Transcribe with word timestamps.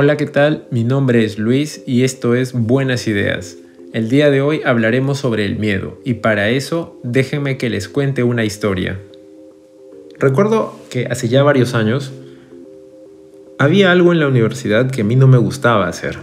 Hola, 0.00 0.16
¿qué 0.16 0.26
tal? 0.26 0.68
Mi 0.70 0.84
nombre 0.84 1.24
es 1.24 1.40
Luis 1.40 1.82
y 1.84 2.04
esto 2.04 2.36
es 2.36 2.52
Buenas 2.52 3.08
Ideas. 3.08 3.56
El 3.92 4.08
día 4.08 4.30
de 4.30 4.40
hoy 4.40 4.60
hablaremos 4.64 5.18
sobre 5.18 5.44
el 5.44 5.58
miedo 5.58 5.98
y 6.04 6.14
para 6.14 6.50
eso 6.50 7.00
déjenme 7.02 7.58
que 7.58 7.68
les 7.68 7.88
cuente 7.88 8.22
una 8.22 8.44
historia. 8.44 9.00
Recuerdo 10.20 10.78
que 10.88 11.06
hace 11.06 11.28
ya 11.28 11.42
varios 11.42 11.74
años 11.74 12.12
había 13.58 13.90
algo 13.90 14.12
en 14.12 14.20
la 14.20 14.28
universidad 14.28 14.88
que 14.88 15.00
a 15.00 15.04
mí 15.04 15.16
no 15.16 15.26
me 15.26 15.38
gustaba 15.38 15.88
hacer. 15.88 16.18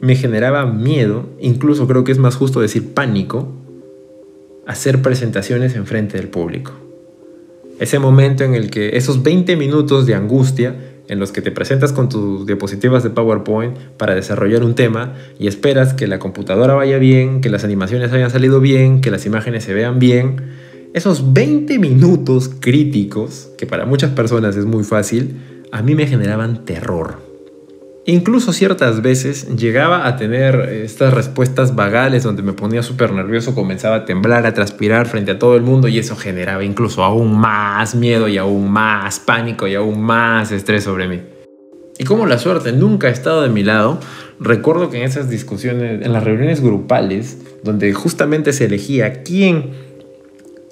Me 0.00 0.16
generaba 0.16 0.66
miedo, 0.66 1.28
incluso 1.38 1.86
creo 1.86 2.02
que 2.02 2.10
es 2.10 2.18
más 2.18 2.34
justo 2.34 2.60
decir 2.60 2.92
pánico, 2.92 3.52
hacer 4.66 5.00
presentaciones 5.00 5.76
en 5.76 5.86
frente 5.86 6.16
del 6.16 6.26
público. 6.26 6.72
Ese 7.78 8.00
momento 8.00 8.42
en 8.42 8.56
el 8.56 8.68
que 8.68 8.96
esos 8.96 9.22
20 9.22 9.54
minutos 9.54 10.06
de 10.06 10.16
angustia 10.16 10.91
en 11.08 11.18
los 11.18 11.32
que 11.32 11.42
te 11.42 11.50
presentas 11.50 11.92
con 11.92 12.08
tus 12.08 12.46
diapositivas 12.46 13.02
de 13.02 13.10
PowerPoint 13.10 13.76
para 13.96 14.14
desarrollar 14.14 14.64
un 14.64 14.74
tema 14.74 15.14
y 15.38 15.46
esperas 15.46 15.94
que 15.94 16.06
la 16.06 16.18
computadora 16.18 16.74
vaya 16.74 16.98
bien, 16.98 17.40
que 17.40 17.50
las 17.50 17.64
animaciones 17.64 18.12
hayan 18.12 18.30
salido 18.30 18.60
bien, 18.60 19.00
que 19.00 19.10
las 19.10 19.26
imágenes 19.26 19.64
se 19.64 19.74
vean 19.74 19.98
bien. 19.98 20.36
Esos 20.94 21.32
20 21.32 21.78
minutos 21.78 22.50
críticos, 22.60 23.50
que 23.58 23.66
para 23.66 23.86
muchas 23.86 24.10
personas 24.10 24.56
es 24.56 24.64
muy 24.64 24.84
fácil, 24.84 25.40
a 25.72 25.82
mí 25.82 25.94
me 25.94 26.06
generaban 26.06 26.64
terror. 26.64 27.31
Incluso 28.04 28.52
ciertas 28.52 29.00
veces 29.00 29.46
llegaba 29.56 30.08
a 30.08 30.16
tener 30.16 30.56
estas 30.56 31.14
respuestas 31.14 31.76
vagales 31.76 32.24
donde 32.24 32.42
me 32.42 32.52
ponía 32.52 32.82
súper 32.82 33.12
nervioso, 33.12 33.54
comenzaba 33.54 33.94
a 33.94 34.04
temblar, 34.04 34.44
a 34.44 34.54
transpirar 34.54 35.06
frente 35.06 35.30
a 35.30 35.38
todo 35.38 35.54
el 35.54 35.62
mundo 35.62 35.86
y 35.86 35.98
eso 35.98 36.16
generaba 36.16 36.64
incluso 36.64 37.04
aún 37.04 37.38
más 37.38 37.94
miedo 37.94 38.26
y 38.26 38.38
aún 38.38 38.72
más 38.72 39.20
pánico 39.20 39.68
y 39.68 39.76
aún 39.76 40.02
más 40.02 40.50
estrés 40.50 40.82
sobre 40.82 41.06
mí. 41.06 41.20
Y 41.96 42.04
como 42.04 42.26
la 42.26 42.38
suerte 42.38 42.72
nunca 42.72 43.06
ha 43.06 43.10
estado 43.10 43.42
de 43.42 43.50
mi 43.50 43.62
lado, 43.62 44.00
recuerdo 44.40 44.90
que 44.90 44.96
en 44.96 45.04
esas 45.04 45.30
discusiones, 45.30 46.04
en 46.04 46.12
las 46.12 46.24
reuniones 46.24 46.60
grupales, 46.60 47.38
donde 47.62 47.92
justamente 47.92 48.52
se 48.52 48.64
elegía 48.64 49.22
quién 49.22 49.70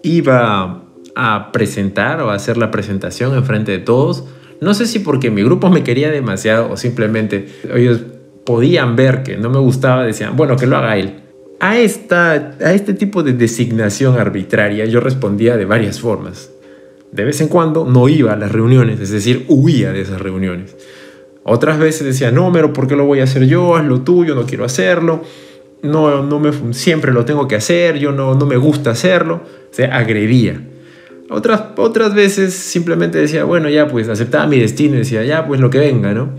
iba 0.03 0.83
a 1.15 1.53
presentar 1.53 2.23
o 2.23 2.31
a 2.31 2.35
hacer 2.35 2.57
la 2.57 2.73
presentación 2.73 3.37
en 3.37 3.45
frente 3.45 3.71
de 3.71 3.79
todos, 3.79 4.25
no 4.61 4.75
sé 4.75 4.87
si 4.87 4.99
porque 4.99 5.31
mi 5.31 5.43
grupo 5.43 5.71
me 5.71 5.83
quería 5.83 6.11
demasiado 6.11 6.71
o 6.71 6.77
simplemente 6.77 7.47
ellos 7.75 8.01
podían 8.45 8.97
ver 8.97 9.23
que 9.23 9.37
no 9.37 9.51
me 9.51 9.59
gustaba, 9.59 10.05
decían, 10.05 10.37
bueno, 10.37 10.57
que 10.57 10.67
lo 10.67 10.77
haga 10.77 10.97
él. 10.97 11.21
A, 11.61 11.79
esta, 11.79 12.33
a 12.33 12.73
este 12.73 12.95
tipo 12.95 13.23
de 13.23 13.33
designación 13.33 14.19
arbitraria 14.19 14.85
yo 14.87 15.01
respondía 15.01 15.57
de 15.57 15.65
varias 15.65 16.01
formas. 16.01 16.51
De 17.13 17.25
vez 17.25 17.41
en 17.41 17.49
cuando 17.49 17.85
no 17.85 18.09
iba 18.09 18.33
a 18.33 18.37
las 18.37 18.53
reuniones, 18.53 19.01
es 19.01 19.11
decir, 19.11 19.45
huía 19.49 19.93
de 19.93 20.03
esas 20.03 20.21
reuniones. 20.21 20.77
Otras 21.43 21.79
veces 21.79 22.07
decía, 22.07 22.31
no, 22.31 22.53
pero 22.53 22.73
¿por 22.73 22.87
qué 22.87 22.97
lo 22.97 23.07
voy 23.07 23.21
a 23.21 23.25
hacer 23.25 23.47
yo? 23.47 23.77
Haz 23.77 23.85
lo 23.85 24.03
tuyo, 24.03 24.35
no 24.35 24.47
quiero 24.47 24.65
hacerlo. 24.65 25.23
No, 25.83 26.23
no 26.23 26.39
me, 26.39 26.75
siempre 26.75 27.13
lo 27.13 27.25
tengo 27.25 27.49
que 27.49 27.57
hacer, 27.57 27.99
yo 27.99 28.13
no, 28.13 28.35
no 28.35 28.47
me 28.47 28.57
gusta 28.57 28.91
hacerlo. 28.91 29.43
O 29.71 29.75
sea, 29.75 29.97
agredía. 29.97 30.61
Otras, 31.31 31.63
otras 31.77 32.13
veces 32.13 32.55
simplemente 32.55 33.19
decía, 33.19 33.45
bueno, 33.45 33.69
ya 33.69 33.87
pues 33.87 34.09
aceptaba 34.09 34.49
mi 34.49 34.59
destino 34.59 34.97
decía, 34.97 35.25
ya 35.25 35.47
pues 35.47 35.61
lo 35.61 35.71
que 35.71 35.79
venga, 35.79 36.13
¿no? 36.13 36.31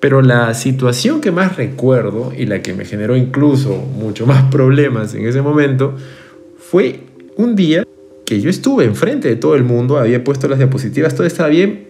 Pero 0.00 0.22
la 0.22 0.54
situación 0.54 1.20
que 1.20 1.30
más 1.30 1.56
recuerdo 1.56 2.32
y 2.36 2.46
la 2.46 2.62
que 2.62 2.74
me 2.74 2.84
generó 2.84 3.16
incluso 3.16 3.76
mucho 3.76 4.26
más 4.26 4.42
problemas 4.50 5.14
en 5.14 5.26
ese 5.26 5.40
momento 5.40 5.94
fue 6.58 7.00
un 7.36 7.54
día 7.54 7.84
que 8.24 8.40
yo 8.40 8.50
estuve 8.50 8.84
enfrente 8.84 9.28
de 9.28 9.36
todo 9.36 9.54
el 9.54 9.62
mundo, 9.62 9.98
había 9.98 10.24
puesto 10.24 10.48
las 10.48 10.58
diapositivas, 10.58 11.14
todo 11.14 11.24
estaba 11.24 11.48
bien, 11.48 11.86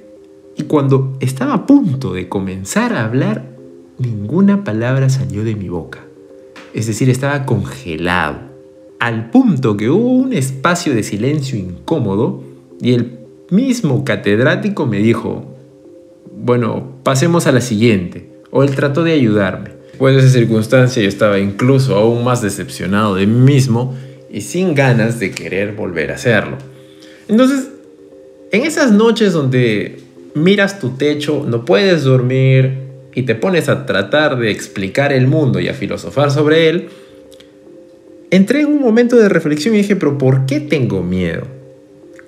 y 0.54 0.64
cuando 0.64 1.16
estaba 1.20 1.54
a 1.54 1.66
punto 1.66 2.12
de 2.12 2.28
comenzar 2.28 2.92
a 2.92 3.06
hablar, 3.06 3.56
ninguna 3.98 4.64
palabra 4.64 5.08
salió 5.08 5.44
de 5.44 5.54
mi 5.54 5.70
boca. 5.70 6.00
Es 6.74 6.86
decir, 6.86 7.08
estaba 7.08 7.46
congelado 7.46 8.55
al 8.98 9.30
punto 9.30 9.76
que 9.76 9.90
hubo 9.90 10.08
un 10.08 10.32
espacio 10.32 10.94
de 10.94 11.02
silencio 11.02 11.58
incómodo 11.58 12.42
y 12.80 12.94
el 12.94 13.18
mismo 13.50 14.04
catedrático 14.04 14.86
me 14.86 14.98
dijo, 14.98 15.56
bueno, 16.36 16.96
pasemos 17.02 17.46
a 17.46 17.52
la 17.52 17.60
siguiente, 17.60 18.30
o 18.50 18.62
él 18.62 18.74
trató 18.74 19.04
de 19.04 19.12
ayudarme. 19.12 19.70
Después 19.90 20.14
de 20.14 20.20
esa 20.20 20.30
circunstancia 20.30 21.02
yo 21.02 21.08
estaba 21.08 21.38
incluso 21.38 21.96
aún 21.96 22.24
más 22.24 22.42
decepcionado 22.42 23.14
de 23.14 23.26
mí 23.26 23.38
mismo 23.54 23.94
y 24.30 24.42
sin 24.42 24.74
ganas 24.74 25.18
de 25.18 25.30
querer 25.30 25.72
volver 25.72 26.10
a 26.10 26.16
hacerlo. 26.16 26.58
Entonces, 27.28 27.68
en 28.52 28.64
esas 28.64 28.92
noches 28.92 29.32
donde 29.32 30.00
miras 30.34 30.78
tu 30.78 30.90
techo, 30.90 31.44
no 31.46 31.64
puedes 31.64 32.04
dormir 32.04 32.86
y 33.14 33.22
te 33.22 33.34
pones 33.34 33.68
a 33.68 33.86
tratar 33.86 34.38
de 34.38 34.50
explicar 34.50 35.12
el 35.12 35.26
mundo 35.26 35.58
y 35.58 35.68
a 35.68 35.74
filosofar 35.74 36.30
sobre 36.30 36.68
él, 36.68 36.88
entré 38.30 38.60
en 38.60 38.66
un 38.66 38.80
momento 38.80 39.16
de 39.16 39.28
reflexión 39.28 39.74
y 39.74 39.78
dije, 39.78 39.96
pero 39.96 40.18
¿por 40.18 40.46
qué 40.46 40.60
tengo 40.60 41.02
miedo? 41.02 41.46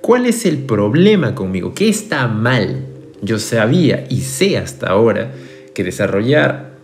¿Cuál 0.00 0.26
es 0.26 0.46
el 0.46 0.58
problema 0.58 1.34
conmigo? 1.34 1.74
¿Qué 1.74 1.88
está 1.88 2.28
mal? 2.28 2.86
Yo 3.20 3.38
sabía 3.38 4.06
y 4.08 4.20
sé 4.20 4.56
hasta 4.56 4.88
ahora 4.88 5.32
que 5.74 5.84
desarrollar 5.84 6.78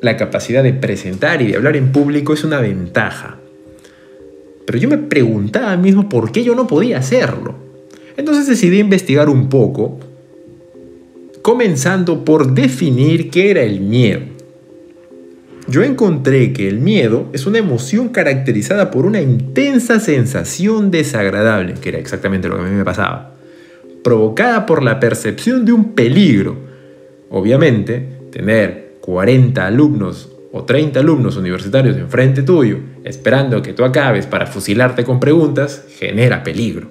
la 0.00 0.16
capacidad 0.16 0.62
de 0.62 0.72
presentar 0.72 1.42
y 1.42 1.48
de 1.48 1.56
hablar 1.56 1.76
en 1.76 1.92
público 1.92 2.32
es 2.32 2.44
una 2.44 2.60
ventaja. 2.60 3.38
Pero 4.66 4.78
yo 4.78 4.88
me 4.88 4.98
preguntaba 4.98 5.72
a 5.72 5.76
mí 5.76 5.84
mismo 5.84 6.08
por 6.08 6.32
qué 6.32 6.44
yo 6.44 6.54
no 6.54 6.66
podía 6.66 6.98
hacerlo. 6.98 7.54
Entonces 8.16 8.46
decidí 8.46 8.78
investigar 8.78 9.28
un 9.28 9.48
poco, 9.48 9.98
comenzando 11.42 12.24
por 12.24 12.54
definir 12.54 13.30
qué 13.30 13.50
era 13.50 13.62
el 13.62 13.80
miedo. 13.80 14.20
Yo 15.70 15.84
encontré 15.84 16.52
que 16.52 16.66
el 16.66 16.80
miedo 16.80 17.28
es 17.32 17.46
una 17.46 17.58
emoción 17.58 18.08
caracterizada 18.08 18.90
por 18.90 19.06
una 19.06 19.20
intensa 19.20 20.00
sensación 20.00 20.90
desagradable, 20.90 21.74
que 21.74 21.90
era 21.90 21.98
exactamente 21.98 22.48
lo 22.48 22.56
que 22.56 22.62
a 22.62 22.64
mí 22.64 22.74
me 22.74 22.84
pasaba, 22.84 23.36
provocada 24.02 24.66
por 24.66 24.82
la 24.82 24.98
percepción 24.98 25.64
de 25.64 25.70
un 25.70 25.92
peligro. 25.92 26.56
Obviamente, 27.30 28.04
tener 28.32 28.96
40 29.00 29.64
alumnos 29.64 30.32
o 30.50 30.64
30 30.64 30.98
alumnos 30.98 31.36
universitarios 31.36 31.96
enfrente 31.96 32.42
tuyo, 32.42 32.78
esperando 33.04 33.62
que 33.62 33.72
tú 33.72 33.84
acabes 33.84 34.26
para 34.26 34.48
fusilarte 34.48 35.04
con 35.04 35.20
preguntas, 35.20 35.84
genera 35.96 36.42
peligro. 36.42 36.88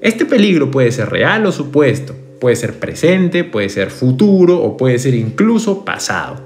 Este 0.00 0.26
peligro 0.26 0.70
puede 0.70 0.92
ser 0.92 1.10
real 1.10 1.44
o 1.44 1.50
supuesto, 1.50 2.14
puede 2.40 2.54
ser 2.54 2.74
presente, 2.74 3.42
puede 3.42 3.68
ser 3.68 3.90
futuro 3.90 4.62
o 4.62 4.76
puede 4.76 5.00
ser 5.00 5.14
incluso 5.14 5.84
pasado. 5.84 6.45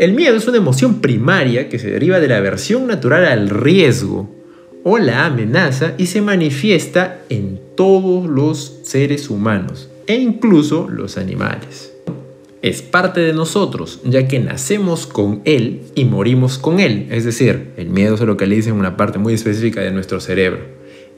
El 0.00 0.14
miedo 0.14 0.34
es 0.34 0.48
una 0.48 0.56
emoción 0.56 1.02
primaria 1.02 1.68
que 1.68 1.78
se 1.78 1.90
deriva 1.90 2.20
de 2.20 2.28
la 2.28 2.38
aversión 2.38 2.86
natural 2.86 3.26
al 3.26 3.50
riesgo 3.50 4.34
o 4.82 4.96
la 4.96 5.26
amenaza 5.26 5.92
y 5.98 6.06
se 6.06 6.22
manifiesta 6.22 7.20
en 7.28 7.60
todos 7.76 8.26
los 8.26 8.78
seres 8.82 9.28
humanos 9.28 9.90
e 10.06 10.14
incluso 10.14 10.88
los 10.88 11.18
animales. 11.18 11.92
Es 12.62 12.80
parte 12.80 13.20
de 13.20 13.34
nosotros, 13.34 14.00
ya 14.02 14.26
que 14.26 14.38
nacemos 14.38 15.06
con 15.06 15.42
él 15.44 15.82
y 15.94 16.06
morimos 16.06 16.56
con 16.56 16.80
él. 16.80 17.06
Es 17.10 17.26
decir, 17.26 17.72
el 17.76 17.90
miedo 17.90 18.16
se 18.16 18.24
localiza 18.24 18.70
en 18.70 18.76
una 18.76 18.96
parte 18.96 19.18
muy 19.18 19.34
específica 19.34 19.82
de 19.82 19.90
nuestro 19.90 20.18
cerebro. 20.18 20.60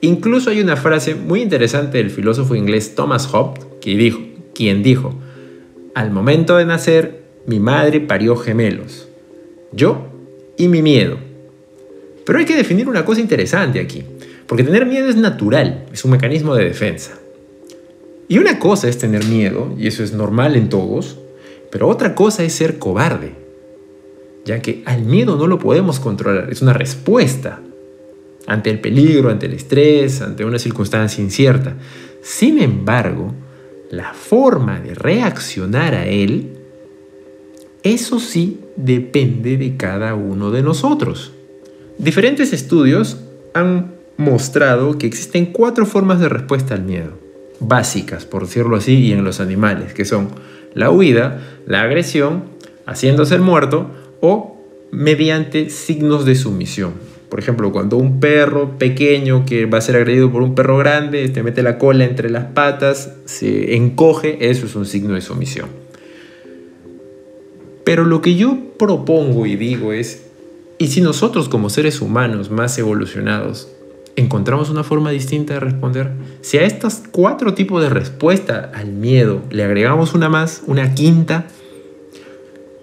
Incluso 0.01 0.51
hay 0.51 0.61
una 0.61 0.75
frase 0.75 1.15
muy 1.15 1.41
interesante 1.41 1.99
del 1.99 2.11
filósofo 2.11 2.57
inglés 2.57 2.97
Thomas 2.97 3.29
Hobbes, 3.29 3.65
que 3.81 3.97
dijo, 3.97 4.19
quien 4.53 4.83
dijo, 4.83 5.15
al 5.95 6.11
momento 6.11 6.57
de 6.57 6.65
nacer 6.67 7.22
mi 7.47 7.61
madre 7.61 8.01
parió 8.01 8.37
gemelos. 8.37 9.09
Yo 9.73 10.07
y 10.57 10.69
mi 10.69 10.83
miedo. 10.83 11.17
Pero 12.25 12.39
hay 12.39 12.45
que 12.45 12.57
definir 12.57 12.89
una 12.89 13.05
cosa 13.05 13.21
interesante 13.21 13.81
aquí, 13.81 14.05
porque 14.47 14.65
tener 14.65 14.87
miedo 14.87 15.09
es 15.09 15.17
natural, 15.17 15.87
es 15.93 16.05
un 16.05 16.13
mecanismo 16.13 16.55
de 16.55 16.65
defensa. 16.65 17.19
Y 18.29 18.39
una 18.39 18.59
cosa 18.59 18.89
es 18.89 18.99
tener 18.99 19.25
miedo, 19.25 19.75
y 19.77 19.89
eso 19.89 20.05
es 20.05 20.13
normal 20.13 20.57
en 20.57 20.69
todos, 20.69 21.19
pero 21.71 21.89
otra 21.89 22.15
cosa 22.15 22.45
es 22.45 22.53
ser 22.53 22.79
cobarde, 22.79 23.33
ya 24.45 24.61
que 24.61 24.83
al 24.85 25.03
miedo 25.03 25.37
no 25.37 25.47
lo 25.47 25.59
podemos 25.59 25.99
controlar, 25.99 26.51
es 26.51 26.63
una 26.63 26.73
respuesta 26.73 27.61
ante 28.47 28.71
el 28.71 28.81
peligro, 28.81 29.31
ante 29.31 29.47
el 29.47 29.55
estrés, 29.55 30.21
ante 30.21 30.45
una 30.45 30.59
circunstancia 30.59 31.23
incierta. 31.23 31.77
Sin 32.23 32.61
embargo, 32.61 33.35
la 33.91 34.15
forma 34.15 34.81
de 34.81 34.95
reaccionar 34.95 35.95
a 35.95 36.07
él 36.07 36.62
eso 37.83 38.21
sí 38.21 38.61
depende 38.77 39.57
de 39.57 39.77
cada 39.77 40.15
uno 40.15 40.51
de 40.51 40.63
nosotros. 40.63 41.33
Diferentes 41.99 42.53
estudios 42.53 43.19
han 43.55 43.95
mostrado 44.17 44.99
que 44.99 45.07
existen 45.07 45.47
cuatro 45.47 45.87
formas 45.87 46.21
de 46.21 46.29
respuesta 46.29 46.75
al 46.75 46.83
miedo, 46.83 47.19
básicas, 47.61 48.25
por 48.25 48.43
decirlo 48.43 48.77
así, 48.77 48.95
y 48.95 49.13
en 49.13 49.25
los 49.25 49.41
animales, 49.41 49.95
que 49.95 50.05
son 50.05 50.29
la 50.75 50.91
huida, 50.91 51.43
la 51.67 51.83
agresión, 51.83 52.45
haciéndose 52.87 53.35
el 53.35 53.41
muerto 53.43 53.91
o 54.21 54.61
mediante 54.91 55.71
signos 55.71 56.25
de 56.25 56.35
sumisión. 56.35 56.93
Por 57.29 57.41
ejemplo, 57.41 57.73
cuando 57.73 57.97
un 57.97 58.21
perro 58.21 58.79
pequeño 58.79 59.47
que 59.47 59.67
va 59.67 59.79
a 59.79 59.81
ser 59.81 59.97
agredido 59.97 60.31
por 60.31 60.43
un 60.43 60.55
perro 60.55 60.77
grande, 60.77 61.29
te 61.31 61.43
mete 61.43 61.63
la 61.63 61.79
cola 61.79 62.05
entre 62.05 62.31
las 62.31 62.45
patas, 62.45 63.15
se 63.25 63.75
encoge, 63.75 64.51
eso 64.51 64.67
es 64.67 64.77
un 64.77 64.85
signo 64.85 65.15
de 65.15 65.23
sumisión. 65.23 65.82
Pero 67.85 68.05
lo 68.05 68.23
que 68.23 68.37
yo 68.37 68.57
propongo 68.79 69.47
y 69.47 69.57
digo 69.57 69.93
es, 69.93 70.25
¿y 70.79 70.89
si 70.89 71.01
nosotros 71.01 71.49
como 71.49 71.71
seres 71.71 72.01
humanos 72.01 72.51
más 72.51 72.79
evolucionados 72.79 73.69
encontramos 74.15 74.71
una 74.71 74.85
forma 74.85 75.11
distinta 75.11 75.55
de 75.55 75.61
responder? 75.61 76.13
Si 76.43 76.59
a 76.59 76.65
estos 76.65 77.03
cuatro 77.11 77.55
tipos 77.55 77.83
de 77.83 77.89
respuesta 77.89 78.71
al 78.75 78.93
miedo 78.93 79.43
le 79.51 79.65
agregamos 79.65 80.15
una 80.15 80.29
más, 80.29 80.63
una 80.67 80.95
quinta, 80.95 81.47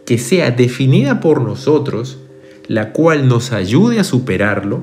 que 0.06 0.18
sea 0.18 0.52
definida 0.52 1.20
por 1.20 1.42
nosotros, 1.42 2.18
la 2.68 2.94
cual 2.94 3.28
nos 3.28 3.52
ayude 3.52 4.00
a 4.00 4.04
superarlo, 4.04 4.82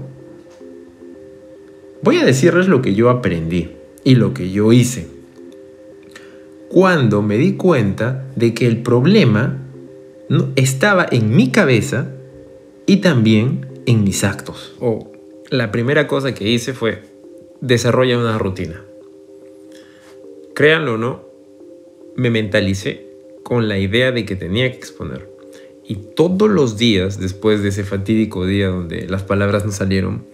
voy 2.02 2.18
a 2.18 2.24
decirles 2.24 2.68
lo 2.68 2.80
que 2.80 2.94
yo 2.94 3.10
aprendí 3.10 3.72
y 4.04 4.14
lo 4.14 4.32
que 4.32 4.52
yo 4.52 4.72
hice. 4.72 5.08
Cuando 6.68 7.22
me 7.22 7.38
di 7.38 7.54
cuenta 7.54 8.24
de 8.36 8.54
que 8.54 8.66
el 8.66 8.82
problema 8.82 9.65
estaba 10.56 11.06
en 11.10 11.34
mi 11.34 11.50
cabeza 11.50 12.12
y 12.86 12.98
también 12.98 13.66
en 13.86 14.04
mis 14.04 14.24
actos. 14.24 14.74
O 14.80 15.12
la 15.50 15.70
primera 15.70 16.06
cosa 16.06 16.34
que 16.34 16.48
hice 16.48 16.72
fue 16.72 17.02
desarrollar 17.60 18.18
una 18.18 18.38
rutina. 18.38 18.82
Créanlo 20.54 20.94
o 20.94 20.98
no, 20.98 21.22
me 22.16 22.30
mentalicé 22.30 23.06
con 23.42 23.68
la 23.68 23.78
idea 23.78 24.10
de 24.12 24.24
que 24.24 24.36
tenía 24.36 24.70
que 24.70 24.78
exponer. 24.78 25.28
Y 25.84 25.96
todos 26.16 26.50
los 26.50 26.76
días, 26.76 27.20
después 27.20 27.62
de 27.62 27.68
ese 27.68 27.84
fatídico 27.84 28.44
día 28.44 28.68
donde 28.68 29.06
las 29.06 29.22
palabras 29.22 29.64
no 29.64 29.70
salieron, 29.70 30.24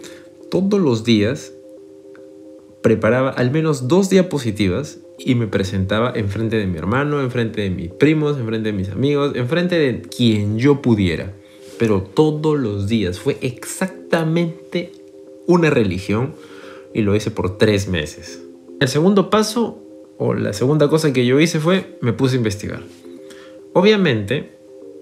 todos 0.49 0.81
los 0.81 1.03
días 1.03 1.53
preparaba 2.83 3.29
al 3.31 3.49
menos 3.49 3.87
dos 3.87 4.09
diapositivas 4.11 4.99
y 5.17 5.33
me 5.35 5.47
presentaba 5.47 6.11
enfrente 6.15 6.57
de 6.57 6.67
mi 6.67 6.77
hermano, 6.77 7.21
enfrente 7.21 7.61
de 7.61 7.69
mis 7.69 7.89
primos, 7.89 8.37
enfrente 8.37 8.71
de 8.71 8.77
mis 8.77 8.89
amigos, 8.89 9.31
enfrente 9.35 9.79
de 9.79 10.01
quien 10.01 10.59
yo 10.59 10.81
pudiera. 10.81 11.33
Pero 11.79 12.03
todos 12.03 12.59
los 12.59 12.87
días 12.87 13.19
fue 13.19 13.37
exactamente 13.41 14.91
una 15.47 15.69
religión 15.69 16.35
y 16.93 17.01
lo 17.01 17.15
hice 17.15 17.31
por 17.31 17.57
tres 17.57 17.87
meses. 17.87 18.43
El 18.79 18.89
segundo 18.89 19.29
paso 19.29 19.79
o 20.17 20.33
la 20.33 20.53
segunda 20.53 20.89
cosa 20.89 21.13
que 21.13 21.25
yo 21.25 21.39
hice 21.39 21.59
fue 21.59 21.97
me 22.01 22.13
puse 22.13 22.35
a 22.35 22.37
investigar. 22.37 22.81
Obviamente, 23.71 24.57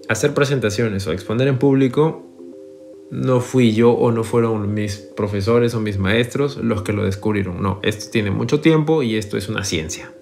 hacer 0.08 0.34
presentaciones 0.34 1.06
o 1.08 1.12
exponer 1.12 1.48
en 1.48 1.58
público 1.58 2.31
no 3.12 3.42
fui 3.42 3.74
yo 3.74 3.92
o 3.92 4.12
no 4.12 4.24
fueron 4.24 4.74
mis 4.74 4.98
profesores 4.98 5.76
o 5.76 5.82
mis 5.82 6.00
maestros 6.00 6.56
los 6.58 6.82
que 6.82 6.94
lo 6.94 7.04
descubrieron. 7.04 7.62
No, 7.62 7.80
esto 7.84 8.10
tiene 8.10 8.32
mucho 8.32 8.62
tiempo 8.62 9.04
y 9.04 9.18
esto 9.18 9.38
es 9.38 9.50
una 9.50 9.66
ciencia. 9.66 10.14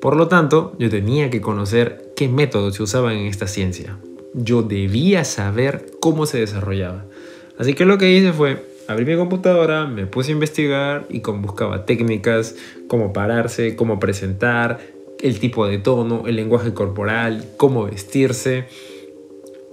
Por 0.00 0.16
lo 0.16 0.28
tanto, 0.28 0.76
yo 0.78 0.88
tenía 0.88 1.28
que 1.28 1.40
conocer 1.40 2.12
qué 2.14 2.28
métodos 2.28 2.76
se 2.76 2.84
usaban 2.84 3.16
en 3.16 3.26
esta 3.26 3.48
ciencia. 3.48 3.98
Yo 4.32 4.62
debía 4.62 5.24
saber 5.24 5.86
cómo 6.00 6.26
se 6.26 6.38
desarrollaba. 6.38 7.06
Así 7.58 7.74
que 7.74 7.84
lo 7.84 7.98
que 7.98 8.12
hice 8.12 8.32
fue 8.32 8.64
abrir 8.86 9.08
mi 9.08 9.16
computadora, 9.16 9.86
me 9.86 10.06
puse 10.06 10.30
a 10.30 10.34
investigar 10.34 11.06
y 11.10 11.20
buscaba 11.20 11.84
técnicas, 11.84 12.54
cómo 12.86 13.12
pararse, 13.12 13.74
cómo 13.74 13.98
presentar, 13.98 14.78
el 15.18 15.40
tipo 15.40 15.66
de 15.66 15.78
tono, 15.78 16.24
el 16.26 16.36
lenguaje 16.36 16.74
corporal, 16.74 17.44
cómo 17.56 17.86
vestirse 17.86 18.66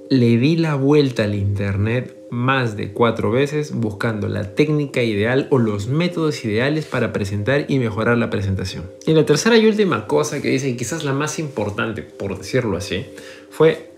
le 0.10 0.38
di 0.38 0.58
la 0.58 0.76
vuelta 0.76 1.24
al 1.24 1.36
Internet 1.36 2.16
más 2.30 2.76
de 2.76 2.92
cuatro 2.92 3.32
veces 3.32 3.74
buscando 3.74 4.28
la 4.28 4.56
técnica 4.56 5.04
ideal 5.04 5.48
o 5.52 5.60
los 5.60 5.88
métodos 5.88 6.44
ideales 6.46 6.86
para 6.86 7.14
presentar 7.14 7.66
y 7.68 7.80
mejorar 7.80 8.18
la 8.18 8.30
presentación. 8.30 8.90
Y 9.06 9.14
la 9.14 9.26
tercera 9.26 9.58
y 9.58 9.68
última 9.68 10.08
cosa 10.08 10.42
que 10.42 10.50
dice, 10.50 10.70
y 10.70 10.76
quizás 10.76 11.04
la 11.04 11.14
más 11.14 11.38
importante 11.38 12.02
por 12.02 12.38
decirlo 12.38 12.78
así, 12.78 13.06
fue 13.52 13.92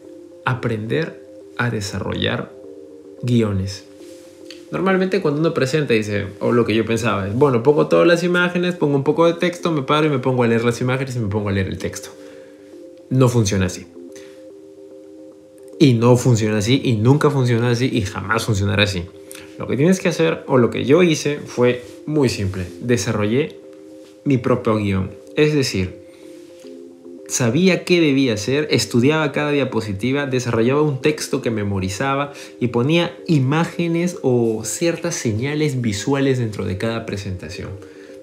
aprender 0.44 1.24
a 1.58 1.70
desarrollar 1.70 2.52
guiones. 3.22 3.86
Normalmente 4.72 5.22
cuando 5.22 5.40
uno 5.40 5.54
presenta 5.54 5.94
dice, 5.94 6.28
o 6.40 6.52
lo 6.52 6.66
que 6.66 6.76
yo 6.76 6.86
pensaba 6.86 7.28
es, 7.28 7.34
bueno, 7.34 7.64
pongo 7.64 7.88
todas 7.88 8.06
las 8.06 8.24
imágenes, 8.24 8.76
pongo 8.76 8.96
un 8.96 9.04
poco 9.04 9.28
de 9.28 9.34
texto, 9.34 9.72
me 9.72 9.84
paro 9.84 10.08
y 10.08 10.10
me 10.10 10.20
pongo 10.20 10.44
a 10.44 10.48
leer 10.48 10.66
las 10.66 10.82
imágenes 10.82 11.16
y 11.16 11.20
me 11.20 11.30
pongo 11.30 11.50
a 11.50 11.52
leer 11.54 11.68
el 11.68 11.78
texto. 11.78 12.10
No 13.10 13.30
funciona 13.30 13.68
así. 13.68 13.86
Y 15.80 15.94
no 15.94 16.16
funciona 16.16 16.60
así 16.60 16.82
y 16.84 16.94
nunca 16.94 17.30
funciona 17.30 17.70
así 17.70 17.90
y 17.92 18.02
jamás 18.02 18.46
funcionará 18.46 18.84
así. 18.84 19.04
Lo 19.58 19.68
que 19.68 19.78
tienes 19.78 20.00
que 20.00 20.10
hacer 20.10 20.44
o 20.48 20.58
lo 20.58 20.70
que 20.70 20.86
yo 20.86 21.04
hice 21.04 21.40
fue 21.40 21.84
muy 22.06 22.30
simple. 22.30 22.66
Desarrollé 22.82 23.60
mi 24.24 24.38
propio 24.38 24.78
guion. 24.78 25.12
Es 25.36 25.54
decir, 25.54 26.06
sabía 27.28 27.84
qué 27.84 28.02
debía 28.02 28.34
hacer, 28.34 28.68
estudiaba 28.72 29.32
cada 29.32 29.52
diapositiva, 29.52 30.26
desarrollaba 30.26 30.82
un 30.82 31.02
texto 31.02 31.42
que 31.42 31.52
memorizaba 31.52 32.34
y 32.60 32.68
ponía 32.68 33.18
imágenes 33.28 34.18
o 34.22 34.64
ciertas 34.64 35.16
señales 35.16 35.82
visuales 35.82 36.38
dentro 36.40 36.66
de 36.66 36.78
cada 36.78 37.06
presentación. 37.06 37.70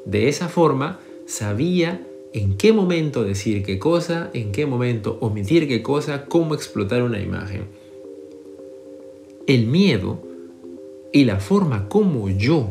De 0.05 0.29
esa 0.29 0.49
forma 0.49 1.01
sabía 1.27 2.07
en 2.33 2.57
qué 2.57 2.73
momento 2.73 3.25
decir 3.25 3.63
qué 3.63 3.79
cosa, 3.79 4.31
en 4.33 4.53
qué 4.53 4.67
momento 4.67 5.19
omitir 5.21 5.69
qué 5.69 5.83
cosa, 5.83 6.27
cómo 6.27 6.55
explotar 6.55 7.03
una 7.03 7.21
imagen. 7.21 7.65
El 9.47 9.67
miedo 9.67 10.23
y 11.13 11.25
la 11.25 11.41
forma 11.41 11.89
como 11.89 12.31
yo 12.31 12.71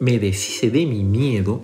me 0.00 0.18
deshice 0.18 0.70
de 0.70 0.86
mi 0.86 1.04
miedo 1.04 1.62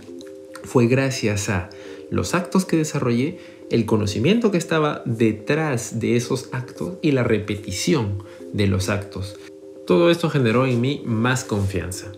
fue 0.64 0.86
gracias 0.86 1.48
a 1.48 1.70
los 2.10 2.34
actos 2.34 2.64
que 2.64 2.76
desarrollé, 2.76 3.38
el 3.70 3.86
conocimiento 3.86 4.50
que 4.50 4.58
estaba 4.58 5.02
detrás 5.06 6.00
de 6.00 6.16
esos 6.16 6.48
actos 6.52 6.94
y 7.02 7.12
la 7.12 7.22
repetición 7.22 8.22
de 8.52 8.66
los 8.66 8.88
actos. 8.88 9.38
Todo 9.86 10.10
esto 10.10 10.28
generó 10.28 10.66
en 10.66 10.80
mí 10.80 11.02
más 11.06 11.44
confianza. 11.44 12.12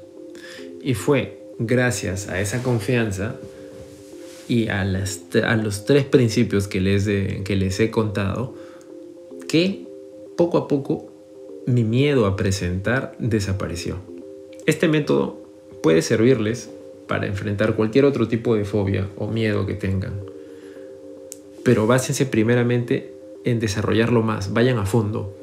Y 0.82 0.94
fue 0.94 1.42
gracias 1.58 2.28
a 2.28 2.40
esa 2.40 2.62
confianza 2.62 3.36
y 4.48 4.68
a, 4.68 4.84
los 4.84 5.84
tres 5.84 6.04
principios 6.04 6.68
que 6.68 6.80
les, 6.80 7.06
he 7.80 7.90
contado, 7.90 8.54
que 9.48 9.86
poco 10.36 10.58
a 10.58 10.68
poco 10.68 11.12
mi 11.66 11.84
miedo 11.84 12.26
a 12.26 12.36
presentar 12.36 13.14
desapareció. 13.18 13.98
Este 14.66 14.88
método 14.88 15.40
puede 15.82 16.02
servirles 16.02 16.70
para 17.06 17.26
enfrentar 17.26 17.76
cualquier 17.76 18.04
otro 18.04 18.28
tipo 18.28 18.54
de 18.54 18.64
fobia 18.64 19.08
o 19.16 19.28
miedo 19.28 19.66
que 19.66 19.74
tengan. 19.74 20.20
Pero 21.64 21.86
básense 21.86 22.26
primeramente 22.26 23.12
en 23.44 23.60
desarrollarlo 23.60 24.22
más, 24.22 24.52
vayan 24.52 24.78
a 24.78 24.86
fondo, 24.86 25.36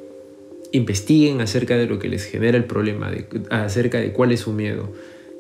investiguen 0.71 1.41
acerca 1.41 1.77
de 1.77 1.88
lo 1.88 2.00
que 2.00 2.09
les 2.09 2.25
genera 2.25 2.57
el 2.57 2.65
problema, 2.65 3.12
acerca 3.50 4.00
de 4.00 4.12
cuál 4.12 4.31
es 4.31 4.41
su 4.41 4.51
miedo, 4.53 4.89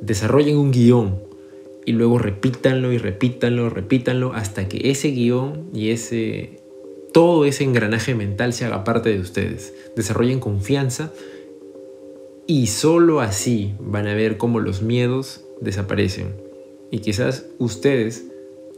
desarrollen 0.01 0.57
un 0.57 0.71
guion 0.71 1.28
y 1.85 1.93
luego 1.93 2.19
repítanlo 2.19 2.91
y 2.91 2.97
repítanlo, 2.97 3.69
repítanlo 3.69 4.33
hasta 4.33 4.67
que 4.67 4.91
ese 4.91 5.09
guion 5.09 5.69
y 5.73 5.89
ese 5.89 6.59
todo 7.11 7.45
ese 7.45 7.63
engranaje 7.63 8.13
mental 8.13 8.53
se 8.53 8.65
haga 8.65 8.83
parte 8.83 9.09
de 9.09 9.19
ustedes. 9.19 9.73
Desarrollen 9.95 10.39
confianza 10.39 11.11
y 12.45 12.67
solo 12.67 13.21
así 13.21 13.73
van 13.79 14.07
a 14.07 14.13
ver 14.13 14.37
cómo 14.37 14.59
los 14.59 14.81
miedos 14.81 15.43
desaparecen. 15.61 16.35
Y 16.91 16.99
quizás 16.99 17.45
ustedes 17.57 18.25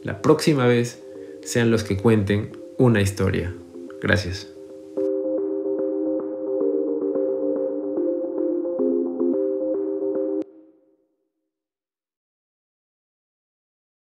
la 0.04 0.22
próxima 0.22 0.66
vez 0.66 1.02
sean 1.44 1.72
los 1.72 1.84
que 1.84 1.98
cuenten 1.98 2.58
una 2.78 3.02
historia. 3.02 3.56
Gracias. 4.02 4.51